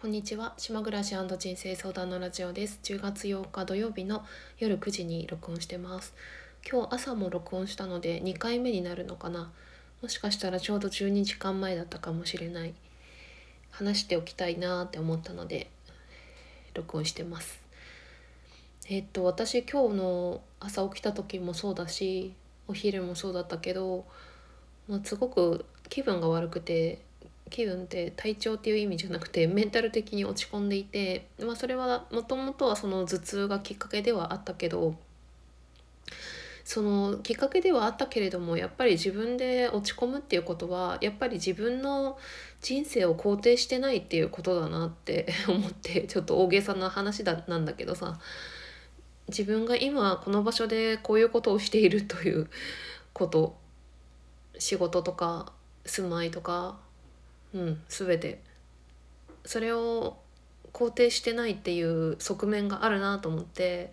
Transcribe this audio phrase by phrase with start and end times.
[0.00, 0.54] こんにちは。
[0.58, 2.78] 島暮らし人生相談のラジオです。
[2.84, 4.24] 10月8日土曜日の
[4.60, 6.14] 夜9時に録音してます。
[6.70, 9.50] 今日朝も録音したので2回目になるのかな。
[10.00, 12.74] もしかしたらちょうど12時間前だったかもしれない。
[13.72, 15.68] 話しておきたいなって思ったので
[16.74, 17.60] 録音してます。
[18.88, 22.34] えっと私今日の朝起きた時もそうだし
[22.68, 24.04] お昼もそうだったけど、
[24.86, 27.00] まあ、すごく気分が悪くて
[27.48, 34.94] 気分って体調っていう意味じゃなくてメンタル的に落ち込んでいて、まあ、それはもともとはその頭痛がきっかけではあったけど
[36.64, 42.18] そのきっかけではあったけれどもやっぱり自分で落ち込むっていうことはやっぱり自分の
[42.60, 48.20] 人生を肯定してないっていうことだなって 思ってちょっと大げさな話だなんだけどさ。
[49.28, 52.48] 自分が今この場所でこういうことをしているという
[53.12, 53.58] こと
[54.58, 55.52] 仕事とか
[55.84, 56.78] 住まいとか
[57.54, 58.42] うん全て。
[59.44, 60.18] それを
[60.72, 63.92] 肯定してないっていう側面があるなと思って。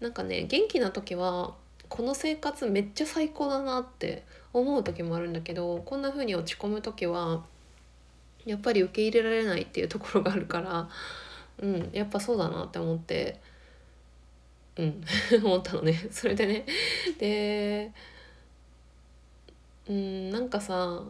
[0.00, 1.54] なんかね元気な時は
[1.88, 7.44] この生活めっちゃ最高だなって思う時もあるんだけどこんな風に落ち込む時は
[8.46, 10.88] やっぱり受け入れられないっていうところがあるから
[11.58, 13.40] うんやっぱそうだなって思って
[14.76, 15.04] うん
[15.44, 16.08] 思ったのね。
[16.10, 16.64] それでね。
[17.18, 17.92] で
[19.88, 21.02] うんなんかさ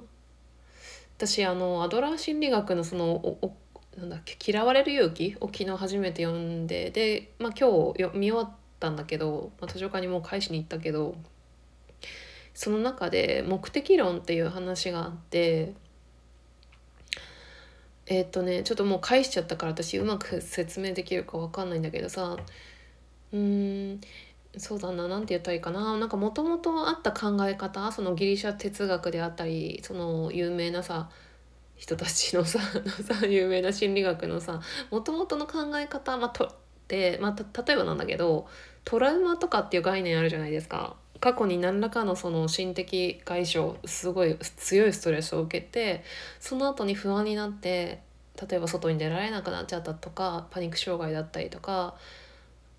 [1.21, 3.55] 私あのアドラー心理学のそのお
[3.99, 5.37] なんだっけ嫌われる勇気？
[5.41, 11.15] を昨日初めて読んでで、まあ、今日よ見終わったんだけど、まあ、図書館にもう返しに行ったけど
[12.55, 15.75] その中で目的論っていう話があって
[18.07, 22.39] えー、っとねちょっともう返しちゃったから私うまく説明できるか分かんないんだけどさ
[23.33, 24.01] うーん
[24.57, 31.09] そうだな何て言ったらいいかななんかもともとあった考え方そのギリシャ哲学であったりその有名なさ
[31.77, 32.59] 人たちのさ
[33.29, 36.53] 有名な心理学のさもともとの考え方、まあ、と
[36.89, 38.49] で、まあ、例えばなんだけど
[38.85, 40.97] トラウマとかっていう概念あるじゃないですか。
[41.21, 46.03] 過去に何らかのその心的外傷すごい強いストレスを受けて
[46.39, 48.01] その後に不安になって
[48.49, 51.95] 例えば外に出られなくなっちゃったとかパニック障害だったりとか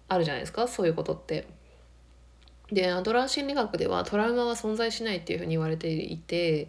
[0.07, 1.45] あるじゃないですかそういうことって。
[2.71, 6.67] でアドラー心理学ではトラウマは存在しないっていうふうに言われていて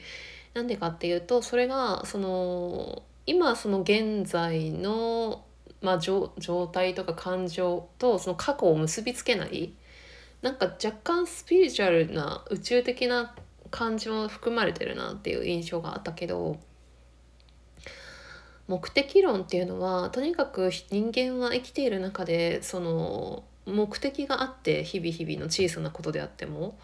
[0.54, 5.44] なんでかっていうとそれがその今その現在の、
[5.80, 6.28] まあ、状
[6.72, 9.72] 態とか感情とその過去を結びつけない
[10.42, 13.34] なんか若干スピリチュアルな宇宙的な
[13.70, 16.58] 感じも含まれてるなっていう印象があったけど
[18.66, 26.76] 目的論っていうのはとにかく人間は生きている中でその目的があって日々日々の小さなことであっても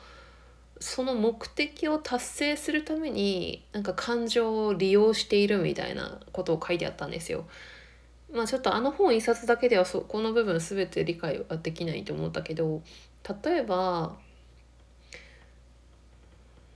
[0.81, 7.47] その目的を達成するためになんか感情を利用しているみたいなことを書いてあったんですよ。
[8.33, 12.83] まあちょっとあの本一冊だけではそこの部分全て理解はできないと思ったけど
[13.45, 14.17] 例えば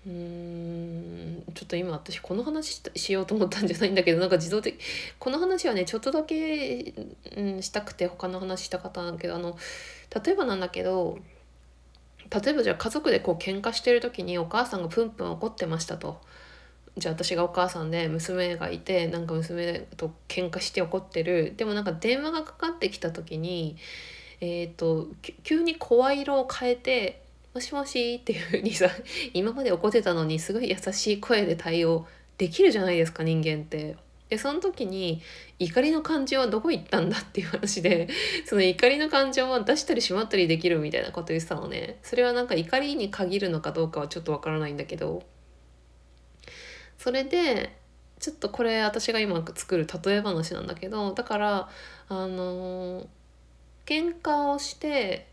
[0.06, 4.78] うーんちょっと今私この話しようと思ったんじゃないんだけどなんか自動的
[5.18, 6.92] この話はねちょっとだけ、
[7.36, 9.56] うん、したくて他の話したかったんだけどあの
[10.24, 11.18] 例えばなんだけど
[12.30, 16.20] 例えばじゃあ家族でこう喧嘩してる時にお母さんがプンプン怒ってましたと。
[16.98, 23.76] じゃあ私がお母さんで娘がいてなんか娘と喧嘩して怒ってるでもなんか電話がかかってきた時に
[24.40, 25.08] えっ、ー、と
[25.42, 27.21] 急に声色を変えて
[27.54, 28.88] もしもしっていうふうにさ
[29.34, 32.06] 今まで怒ってたのにすごい優しい声で対応
[32.38, 33.96] できるじゃないですか人間って。
[34.28, 35.20] でその時に
[35.58, 38.08] 怒りの感情はどこ行ったんだっていう話で
[38.46, 45.22] その怒りの感情は出したりしまったりできるみたいなこと言ってたのねそれはなんか怒りに限るのかどうかはちょっとわからないんだけど
[46.96, 47.76] それで
[48.20, 51.68] ちょっとこれ私が今作る例え話なんだけどだから
[52.08, 53.06] あの
[53.84, 55.31] 喧嘩をして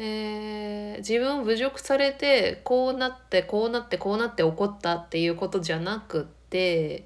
[0.00, 7.04] えー、自分を侮辱されてこうなってこうなってこうなって怒ったっていうことじゃなくって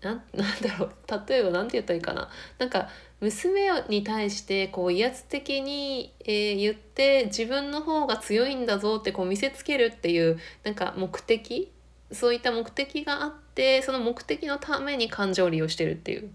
[0.00, 2.30] な なんだろう例えば何て言ったらいいかな。
[2.58, 2.88] なんか
[3.20, 11.70] 娘に対してこう威圧的に、えー、言って自分の方が強いんだぞってこう見せつけるっていうなんか目的？
[12.12, 16.30] そういった目的があってその目的のために感情を利用してるっていう。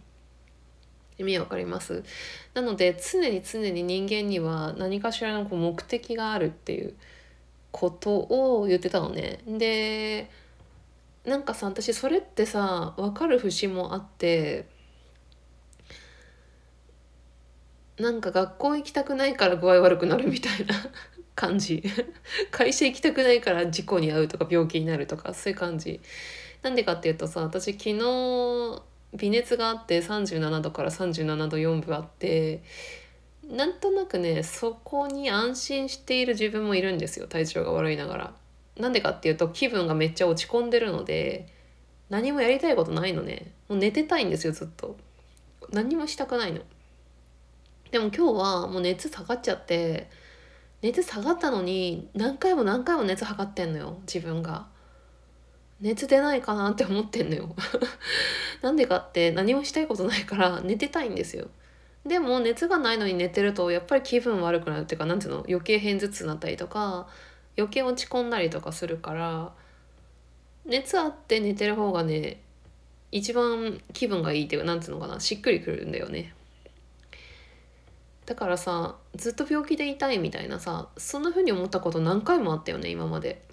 [1.18, 2.04] 意味わかります？
[2.54, 6.94] なので常に常に人間には何かしらのこう目的があるっていう
[7.72, 9.40] ことを言ってたのね。
[9.48, 10.30] で
[11.26, 14.66] なんかさ私それってさ分かる節もあって
[17.98, 20.76] なんか学校行きたくないから具合悪くなるみたいな
[21.34, 21.84] 感じ。
[22.52, 26.02] 会社行きたくないから事故に遭うとか病気になるとかそういう感じ。
[26.62, 28.82] なんでかっていうとさ私昨日
[29.16, 32.64] 微熱があって37度から37度4分あって
[33.50, 38.34] なんとなくねそこに安心している自分もいるんですよ体調が悪いながら。
[38.78, 41.48] なんでかっていうと気分がめっちゃ落ち込んでるので
[42.10, 43.54] 何もやりたいことないのね。
[43.70, 44.98] もう寝てたいんですよずっと。
[45.72, 46.62] 何もしたくないの。
[47.92, 50.10] でも今日はもう熱下がっちゃって
[50.82, 54.68] 熱下がったのに何回も何回も熱測ってんのよ自分が。
[55.86, 57.56] 熱出ないかなって思ってんのよ。
[58.64, 61.48] なんでかって何もしたいことないから寝てたいんですよ。
[62.04, 65.46] でも熱がないのに寝てるとやっぱり気分悪くなるっていうか何ていうの？
[65.48, 67.08] 余計偏頭痛になったりとか
[67.56, 69.54] 余計落ち込んだりとかするから
[70.66, 72.42] 熱あって寝てる方がね
[73.12, 75.20] 一番気分がいいっていうかなんつうのかな？
[75.20, 76.34] しっくりくるんだよね。
[78.26, 83.44] だからさずっと病気でいたいみたいなさそんな風に思ったこと何回もあったよね今まで。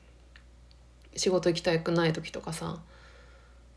[1.17, 2.81] 仕事行きたくない時とかさ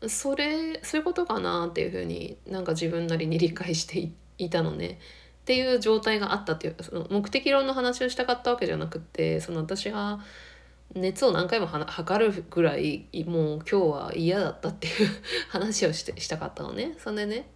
[0.08, 4.98] それそういうことかなっていう風になんか自分なりに理解していたのね。
[5.42, 10.18] っていう状態があったっていうその目的論の話をしたかったわけじゃなくてその私が
[10.94, 15.08] 熱を何回も測るぐらいもう今日は嫌だったっていう
[15.48, 16.94] 話をしてしたかったのね。
[16.98, 17.48] それでね。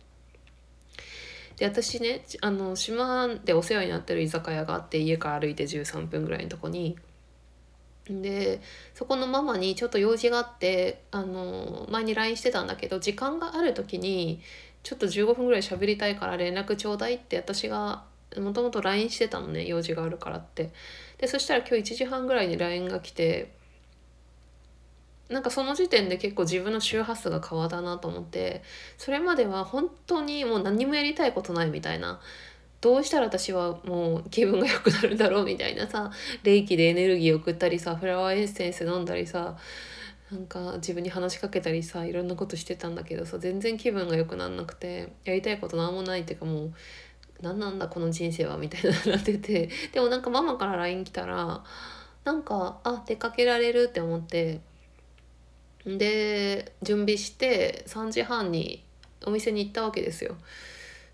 [1.56, 6.96] で私ねあの島でお世話になってる居酒屋があって家から歩いて13分ぐらいのとこに
[8.10, 8.60] で
[8.94, 14.40] そこのママにちょっと用事があってあの前に LINE してたんだけど時間がある時に
[14.82, 18.04] ちょっと15分ぐらい喋りたいから連絡ちょうだいって私が
[18.36, 20.70] もともと LINE してたのね用事があるからって。
[21.18, 23.52] でそしたら今日1時半ぐらいに LINE が来て
[25.28, 28.62] なんかその時点で結構自分の周波数が変わったなと思って
[28.98, 32.20] それまでは本当にもう何もやりたいことないみたいな
[32.80, 36.10] どうしたら私はもう気分が良くなるんだろうみたいなさ
[36.42, 39.56] 霊気でエネルギー送ったりさフラワーエッセンス飲んだりさ
[40.30, 46.72] なんか自分に話しかけたりさいろんなことしてたんだけどさ全然気分が良くなんなくてやりたいこと何もないっていうかもう
[47.42, 51.62] 何なんだこの人生はみたいななっててでもなんかママから LINE 来たら
[52.24, 54.60] なんかあ出かけられるって思って
[55.84, 58.84] で準備して3時半に
[59.26, 60.36] お店に行ったわけですよ。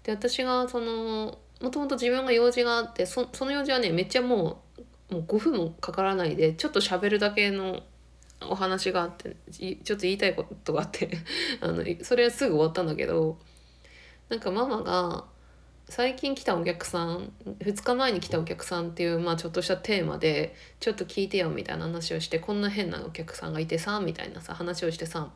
[0.02, 4.62] で私がそのもともと自分が用事があってその用事はねめっちゃも
[5.10, 7.82] うもう5分もかからないでちょっと喋るだけの
[8.42, 11.10] お話があってちょっと言いたいことがあって
[11.60, 13.38] あのそれはすぐ終わったんだけど
[14.28, 15.24] なんかママが
[15.88, 25.30] 最近来たお客さん2日前に来たお客さんっていう、まあ、ちょっとしたテーマでちょっと聞いてよみたいな話をしてこんな変なお客さんがいてさみたいなさ話をしてさ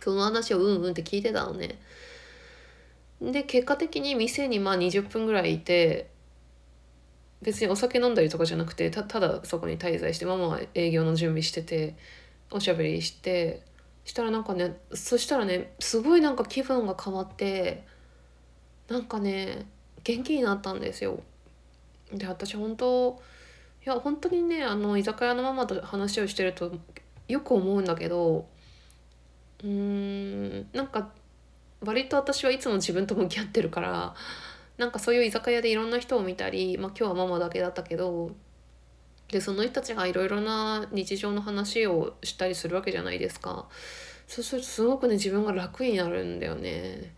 [0.00, 1.78] その話をうんうんって聞いてたのね。
[3.20, 6.08] で結果的に店にまあ20分ぐらいいて
[7.42, 11.96] 別にお酒飲んだりとかじゃなくてただそこに滞在してママは営業の準備してて
[12.50, 13.62] おしゃべりして
[14.04, 17.84] したらなんかねそしたらねすごいなんか気分が変わって
[18.88, 19.66] なんかね
[20.02, 21.20] 元気になったんですよ。
[22.12, 23.20] で私本当
[23.86, 26.72] いや本当にねあの居酒屋のママと話をしてると
[27.28, 28.46] よく思うんだけど
[29.62, 31.10] うーんなんか
[31.80, 34.14] 割と私はいつも自分と向き合ってるから
[34.76, 38.30] なんかそういう居酒屋でいろんな人を見たり、まあ、今日はママだけだったけど
[39.30, 43.68] でその人たちがいろいろな日常の話をしたりするわけじゃないですか。
[44.26, 47.14] そうするとすごくね自分が楽になるんだよね。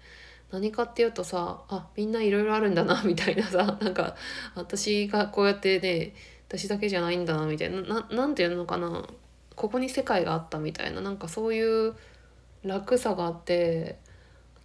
[0.50, 4.14] 何かっていうとさあみんないろいろあるんだな みたいなさなんか
[4.54, 6.14] 私がこうやってね
[6.48, 7.80] 私だけじゃないんだなみたいな。
[7.80, 9.06] ななんていうのかな。
[9.54, 11.94] ここに世界があったみたいななんかそういう
[12.64, 13.98] 楽さがあって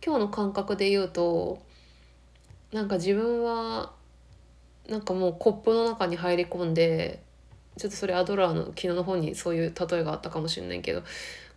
[0.06, 1.60] 今日の感覚で言うと
[2.72, 3.92] なんか自分は
[4.90, 7.22] なんかもうコップの中に入り込んで
[7.78, 11.04] ちょっとそれアドラーの昨日の本にそういう例えがあったかもしれないけど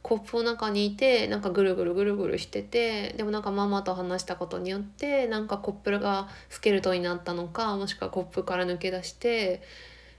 [0.02, 9.62] コップの中にいてなんかぐるぐるぐるぐるしててでもなんかママと話したことによってなんかコップがスケルトになったのかもしくはコップから抜け出して、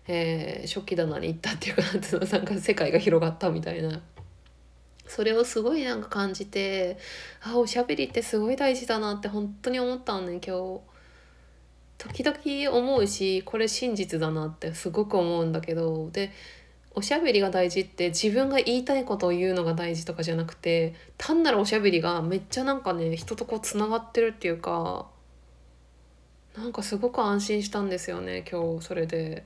[0.08, 4.02] えー、食器棚に行ったっていうかなんていうのなんか世界が広がったみたいな。
[5.14, 6.98] それをすごいなんか感じて
[7.42, 10.82] あおしゃべりってすごい大事だなって本当に思ったのね今日。
[11.98, 16.32] 時々思うしこれ真実だなってすごく思うんだけどで
[16.96, 25.08] おしゃべりが大事って自分が言いたいことを言うのが大事とかじゃなくて単なるおしゃべりがめっちゃなんかね人とこうつながってるっていうか
[26.58, 29.46] なんかすごく安心したんですよね今日それで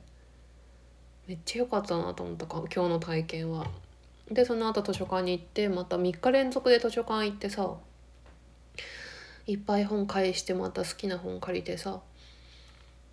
[1.28, 3.85] めっちゃ良かったなと思ったか今日の体験は。
[4.30, 7.76] でその後図書館に行ってまた3日連続で図書館行ってさ
[9.48, 12.02] いっぱい本返してまた好きな本借りてさ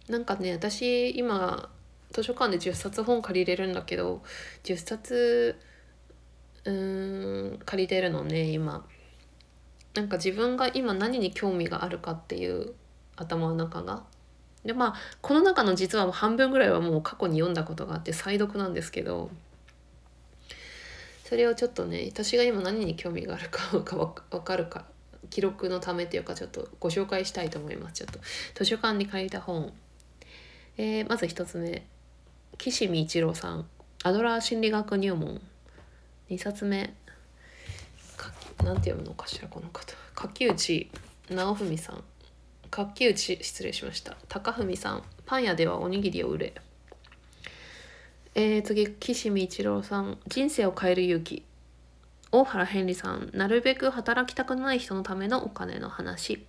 [0.09, 1.69] なんかね私今
[2.11, 4.23] 図書館で10冊本借りれるんだけど
[4.64, 5.59] 10冊
[6.64, 8.87] うん借りてるのね今。
[9.95, 12.75] なんか自分が今何に興味があるかっていう
[13.16, 14.04] 頭の中が。
[14.64, 19.28] でまあこの中の実は半分ぐらいはもう過去に読んだことがあって再読なんですけど
[21.33, 23.85] それをちょっとね私が今何に興味があるか分
[24.45, 24.85] かるか
[25.31, 27.95] 記録のためっていうかちょっとご紹介したいと思います。
[27.95, 28.21] ちょっと
[28.55, 29.73] 図書館に借りた本、
[30.77, 31.87] えー、まず1つ目。
[32.59, 33.67] 岸見一郎さん。
[34.03, 35.41] アドラー心理学入門。
[36.29, 36.93] 2冊目。
[38.62, 39.95] なんて読むのかしらこの方。
[40.15, 40.91] 柿内
[41.31, 42.05] 直文さん。
[42.71, 44.19] 柿内失礼しました。
[44.29, 45.03] 高文さん。
[45.25, 46.55] パン屋ではおにぎりを売れ。
[48.35, 51.45] えー、次岸見一郎さん人生を変える勇気。
[52.31, 56.47] 大原ヘンリーさんなるべく働きたくない人のためのお金の話。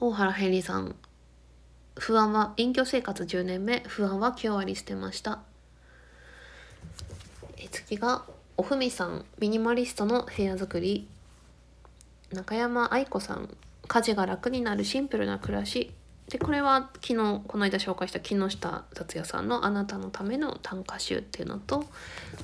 [0.00, 0.96] 大原ヘンリーさん
[1.94, 5.38] 不安は隠居生活10年目不安は9割捨てました。
[7.56, 8.24] え次が
[8.56, 11.06] おふみさんミニマリストの部屋作り。
[12.32, 15.92] 中山愛子さん家事が楽になるシンプルな暮らし。
[16.28, 17.14] でこれは昨日
[17.46, 21.84] この間紹介した木下達也さんの「あなたのための短歌集」っていうのと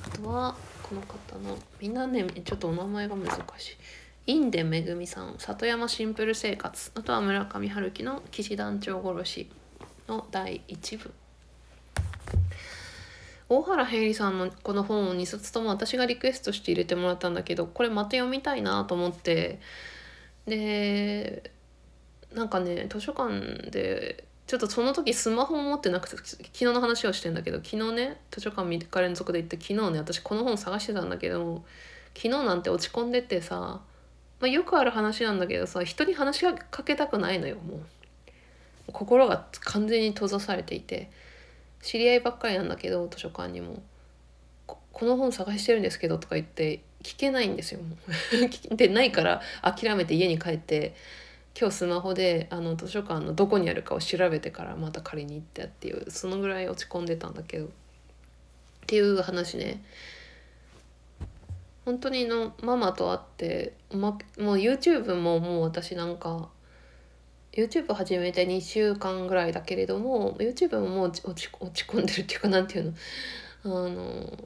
[0.05, 3.77] あとはこの方のみんなねちょっとお名前が難しい。
[4.25, 6.91] インデめぐみさん里山シンプル生活。
[6.95, 9.49] あとは村上春樹の「騎士団長殺し」
[10.07, 11.13] の第1部。
[13.49, 19.59] 大原平里さんのこの本を2冊とも私がリクエストして入れてもらったんだけどこれまた読みたいなと思って。
[20.45, 21.51] で
[22.33, 31.63] なんかね図書館でちょっとその時スマホも持ってなくて昨日の話をしてんだけど昨日ね図書館3日連続で行って昨日ね私この本探してたんだけど
[32.15, 33.81] 昨日なんて落ち込んでてさ、ま
[34.41, 41.09] あ、よくある話なんだけどさ人に話しかけたくないのよもう心が完全に閉ざされていて
[41.81, 43.81] 知り合いばっかりなんだけど図書館にも
[44.67, 47.81] 「この本探してるんですけど」とか言って聞けないんですよ。
[48.71, 50.95] でないから諦めて家に帰って
[51.59, 57.69] 今日スマホであの図書館のどこにあるかを調べてからまた借りに行ったっていうそのぐらい落ち込んでたんだけどっ
[58.87, 59.83] ていう話ね。
[61.85, 66.49] 本当にのママと会って、ま、もう YouTube ももう私なんか
[67.51, 72.93] YouTube 始めて2週間ぐらいだけれども YouTube ももう落ち込んでるっていうかなんていうの？
[73.65, 73.93] あの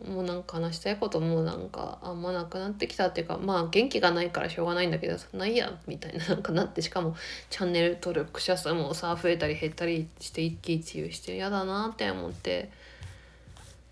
[0.07, 7.15] もうなんか話したいこともなんかあんまなくなってきたっていうかまあ元気がないからしょうがないんだけどないやみたいななんかなってしかも
[7.49, 12.69] チャンネル登録者数もさ増えたり減ったりして一喜一憂して嫌だなって思って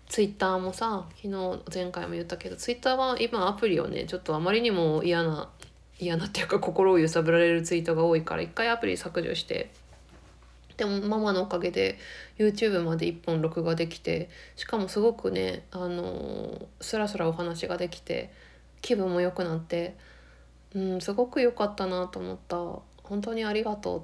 [0.08, 5.48] ツイッターもさ昨日前回も言ったけどツイッターは今アプリをねちょっとあまりにも嫌な
[5.98, 9.70] 嫌なっていうか心を揺さぶられるツイートが多いから一回アプリ削除して。
[10.76, 11.98] でもママのおかげで
[12.38, 18.30] YouTube まで1本録画できてしかもすごくねあのスラスラお話ができて
[18.82, 19.96] 気分も良くなって
[20.74, 22.96] うんすごく良かったなと思った。
[23.06, 24.02] 本当にありがとう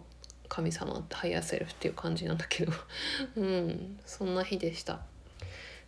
[0.48, 2.72] 神様ってハイヤーセルフっていう感じなんだけど。
[3.36, 5.00] うんそんな日でした。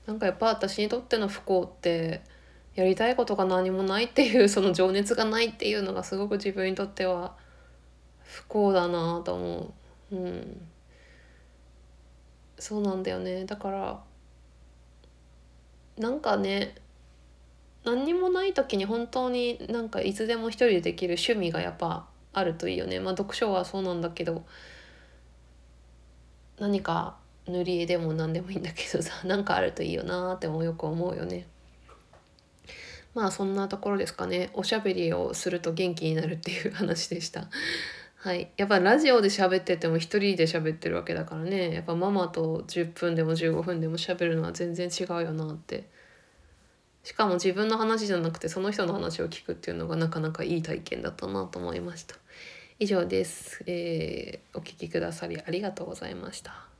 [0.06, 2.22] なんかやっぱ私にとっての不幸って
[2.74, 7.36] やりたいことが何もないっていうその情熱がないっていうのがすごく自分にとっては
[8.24, 9.74] 不幸だなと思
[10.12, 10.16] う。
[10.16, 10.68] うん。
[12.64, 14.00] そうなんだよねだから
[15.98, 16.74] なんかね
[17.84, 24.46] 何にもない時に本当になんかいつでも一人でできる趣味がやっぱあるといいよねまあ読書はそうなんだけど
[26.58, 31.46] 何か塗り絵でも何でもいいんだけどさ なんかあるといいよなってもよく思うよね。
[33.12, 37.50] まあそんなところですかねおしゃべりをすると元気になるっていう話でした。
[38.24, 41.74] はい、やっぱラジオで喋ってても一人で喋ってるわけだからね。
[41.74, 45.90] やっぱママと10分でも15分でも喋るのは全然違うよなって。
[47.02, 52.16] しかも自分の話じゃなくてその人の話を聞くっていうのがなかなかいい体験だったなと思いました。
[52.78, 56.73] 以上です、えー、お聴きくださりありがとうございました。